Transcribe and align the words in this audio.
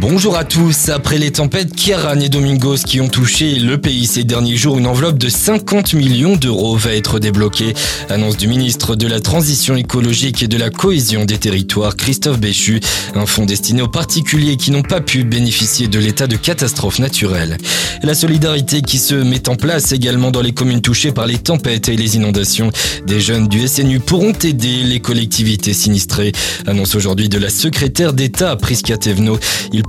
Bonjour 0.00 0.34
à 0.38 0.44
tous. 0.44 0.88
Après 0.88 1.18
les 1.18 1.30
tempêtes 1.30 1.74
Kieran 1.74 2.18
et 2.20 2.30
Domingos 2.30 2.78
qui 2.86 3.02
ont 3.02 3.08
touché 3.10 3.56
le 3.56 3.76
pays 3.76 4.06
ces 4.06 4.24
derniers 4.24 4.56
jours, 4.56 4.78
une 4.78 4.86
enveloppe 4.86 5.18
de 5.18 5.28
50 5.28 5.92
millions 5.92 6.36
d'euros 6.36 6.74
va 6.74 6.94
être 6.94 7.18
débloquée. 7.18 7.74
Annonce 8.08 8.38
du 8.38 8.48
ministre 8.48 8.96
de 8.96 9.06
la 9.06 9.20
Transition 9.20 9.76
écologique 9.76 10.42
et 10.42 10.48
de 10.48 10.56
la 10.56 10.70
cohésion 10.70 11.26
des 11.26 11.36
territoires, 11.36 11.96
Christophe 11.96 12.40
Béchu. 12.40 12.80
Un 13.14 13.26
fonds 13.26 13.44
destiné 13.44 13.82
aux 13.82 13.88
particuliers 13.88 14.56
qui 14.56 14.70
n'ont 14.70 14.80
pas 14.80 15.02
pu 15.02 15.22
bénéficier 15.22 15.86
de 15.86 15.98
l'état 15.98 16.26
de 16.26 16.36
catastrophe 16.36 16.98
naturelle. 16.98 17.58
La 18.02 18.14
solidarité 18.14 18.80
qui 18.80 18.96
se 18.96 19.14
met 19.14 19.50
en 19.50 19.56
place 19.56 19.92
également 19.92 20.30
dans 20.30 20.40
les 20.40 20.52
communes 20.52 20.80
touchées 20.80 21.12
par 21.12 21.26
les 21.26 21.36
tempêtes 21.36 21.90
et 21.90 21.96
les 21.96 22.16
inondations. 22.16 22.70
Des 23.06 23.20
jeunes 23.20 23.48
du 23.48 23.68
SNU 23.68 24.00
pourront 24.00 24.32
aider 24.32 24.82
les 24.82 25.00
collectivités 25.00 25.74
sinistrées. 25.74 26.32
Annonce 26.66 26.94
aujourd'hui 26.94 27.28
de 27.28 27.36
la 27.36 27.50
secrétaire 27.50 28.14
d'État, 28.14 28.56
Prisca 28.56 28.96
Tevno 28.96 29.38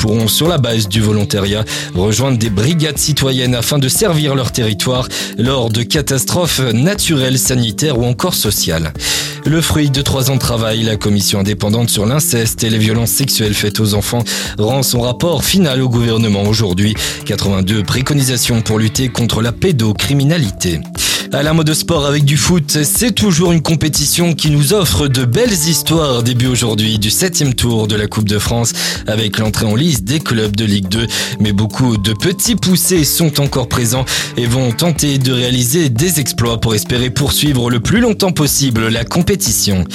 pourront, 0.02 0.28
sur 0.28 0.48
la 0.48 0.58
base 0.58 0.88
du 0.88 1.00
volontariat, 1.00 1.64
rejoindre 1.94 2.40
des 2.40 2.50
brigades 2.50 2.98
citoyennes 2.98 3.54
afin 3.54 3.78
de 3.78 3.88
servir 3.88 4.34
leur 4.34 4.52
territoire 4.52 5.08
lors 5.38 5.70
de 5.70 5.84
catastrophes 5.84 6.60
naturelles, 6.74 7.38
sanitaires 7.38 8.00
ou 8.00 8.06
encore 8.06 8.34
sociales. 8.34 8.94
Le 9.46 9.62
fruit 9.62 9.92
de 9.92 10.02
trois 10.02 10.32
ans 10.32 10.36
de 10.36 10.40
travail, 10.40 10.82
la 10.82 10.98
commission 10.98 11.40
indépendante 11.40 11.92
sur 11.92 12.08
l'inceste 12.08 12.64
et 12.64 12.72
les 12.72 12.80
violences 12.80 13.12
sexuelles 13.12 13.54
faites 13.54 13.80
aux 13.80 13.94
enfants 13.94 14.24
rend 14.58 14.82
son 14.82 15.02
rapport 15.02 15.44
final 15.44 15.82
au 15.82 15.90
gouvernement 15.90 16.44
aujourd'hui. 16.44 16.96
82 17.26 17.84
préconisations 17.84 18.62
pour 18.62 18.80
lutter 18.80 19.10
contre 19.10 19.42
la 19.42 19.52
pédocriminalité. 19.52 20.82
À 21.34 21.44
la 21.44 21.54
mode 21.54 21.74
sport 21.74 22.06
avec 22.06 22.26
du 22.26 22.36
foot, 22.36 22.84
c'est 22.84 23.14
toujours 23.14 23.54
une 23.54 23.62
compétition 23.62 24.34
qui 24.34 24.52
nous 24.52 24.74
offre 24.74 25.08
de 25.08 25.24
belles 25.24 25.54
histoires. 25.54 26.24
Début 26.24 26.48
aujourd'hui 26.48 27.00
du 27.00 27.10
septième 27.10 27.54
tour 27.54 27.88
de 27.88 27.96
la 27.96 28.08
Coupe 28.08 28.28
de 28.28 28.38
France 28.38 28.74
avec 29.08 29.38
l'entrée 29.38 29.66
en 29.66 29.76
liste 29.76 30.04
des 30.04 30.20
clubs 30.20 30.54
de 30.54 30.66
Ligue 30.66 30.90
2. 30.90 31.08
Mais 31.40 31.54
beaucoup 31.54 31.96
de 31.96 32.12
petits 32.12 32.58
poussés 32.58 33.06
sont 33.06 33.40
encore 33.40 33.70
présents 33.70 34.04
et 34.36 34.46
vont 34.46 34.74
tenter 34.74 35.20
de 35.20 35.32
réaliser 35.32 35.88
des 35.88 36.20
exploits 36.20 36.60
pour 36.60 36.76
espérer 36.76 37.10
poursuivre 37.10 37.70
le 37.70 37.80
plus 37.80 38.02
longtemps 38.02 38.34
possible 38.34 38.90
la 38.90 39.06
compétition. 39.06 39.86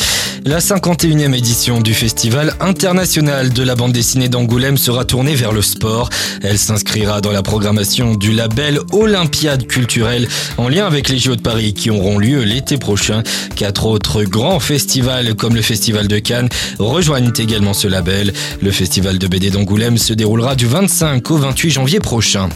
La 0.46 0.60
51e 0.60 1.34
édition 1.34 1.80
du 1.80 1.92
Festival 1.92 2.54
international 2.60 3.52
de 3.52 3.64
la 3.64 3.74
bande 3.74 3.90
dessinée 3.90 4.28
d'Angoulême 4.28 4.76
sera 4.76 5.04
tournée 5.04 5.34
vers 5.34 5.50
le 5.50 5.60
sport. 5.60 6.08
Elle 6.40 6.56
s'inscrira 6.56 7.20
dans 7.20 7.32
la 7.32 7.42
programmation 7.42 8.14
du 8.14 8.30
label 8.30 8.78
Olympiade 8.92 9.66
culturelle 9.66 10.28
en 10.56 10.68
lien 10.68 10.86
avec 10.86 11.08
les 11.08 11.18
de 11.18 11.42
Paris 11.42 11.74
qui 11.74 11.90
auront 11.90 12.20
lieu 12.20 12.44
l'été 12.44 12.78
prochain. 12.78 13.24
Quatre 13.56 13.86
autres 13.86 14.22
grands 14.22 14.60
festivals 14.60 15.34
comme 15.34 15.56
le 15.56 15.62
Festival 15.62 16.06
de 16.06 16.20
Cannes 16.20 16.48
rejoignent 16.78 17.32
également 17.36 17.74
ce 17.74 17.88
label. 17.88 18.32
Le 18.62 18.70
Festival 18.70 19.18
de 19.18 19.26
BD 19.26 19.50
d'Angoulême 19.50 19.98
se 19.98 20.12
déroulera 20.12 20.54
du 20.54 20.66
25 20.68 21.28
au 21.28 21.38
28 21.38 21.70
janvier 21.70 21.98
prochain. 21.98 22.50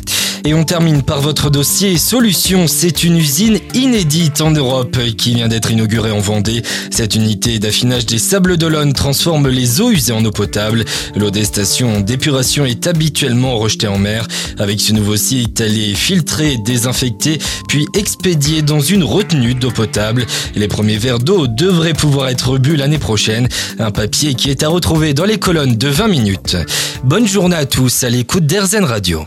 Et 0.45 0.55
on 0.55 0.65
termine 0.65 1.03
par 1.03 1.21
votre 1.21 1.51
dossier 1.51 1.99
Solution. 1.99 2.67
C'est 2.67 3.05
une 3.05 3.19
usine 3.19 3.59
inédite 3.75 4.41
en 4.41 4.51
Europe 4.51 4.97
qui 5.19 5.35
vient 5.35 5.49
d'être 5.49 5.71
inaugurée 5.71 6.11
en 6.11 6.21
Vendée. 6.21 6.63
Cette 6.91 7.15
unité 7.15 7.59
d'affinage 7.59 8.07
des 8.07 8.19
sables 8.19 8.57
d'Olonne 8.57 8.95
transforme 8.95 9.49
les 9.49 9.81
eaux 9.83 9.91
usées 9.91 10.13
en 10.13 10.25
eau 10.25 10.31
potable. 10.31 10.85
L'eau 11.15 11.31
des 11.31 11.45
stations 11.45 12.01
d'épuration 12.01 12.65
est 12.65 12.87
habituellement 12.87 13.59
rejetée 13.59 13.87
en 13.87 13.99
mer. 13.99 14.27
Avec 14.59 14.81
ce 14.81 14.93
nouveau 14.93 15.17
site, 15.17 15.61
elle 15.61 15.79
est 15.79 15.95
filtrée, 15.95 16.57
désinfectée, 16.65 17.39
puis 17.69 17.87
expédiée 17.95 18.63
dans 18.63 18.81
une 18.81 19.05
retenue 19.05 19.55
d'eau 19.55 19.71
potable. 19.71 20.27
Les 20.55 20.69
premiers 20.69 20.99
verres 20.99 21.19
d'eau 21.19 21.49
devraient 21.49 21.93
pouvoir 21.93 22.29
être 22.29 22.57
bu 22.57 22.77
l'année 22.77 22.99
prochaine. 22.99 23.49
Un 23.79 23.91
papier 23.91 24.35
qui 24.35 24.51
est 24.51 24.63
à 24.63 24.69
retrouver 24.69 25.13
dans 25.13 25.27
les 25.27 25.39
colonnes 25.39 25.77
de 25.77 25.89
20 25.89 26.09
minutes. 26.09 26.57
Bonne 27.05 27.27
journée 27.27 27.57
à 27.57 27.67
tous 27.67 28.05
à 28.05 28.09
l'écoute 28.09 28.47
d'Airzen 28.47 28.85
Radio 28.85 29.27